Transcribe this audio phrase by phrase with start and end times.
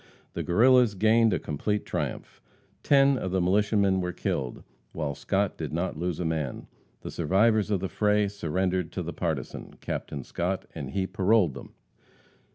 [0.33, 2.41] The Guerrillas gained a complete triumph.
[2.81, 6.65] Ten of the militiamen were killed, while Scott did not lose a man.
[7.01, 11.75] The survivors of the fray surrendered to the partisan, Captain Scott, and he paroled them.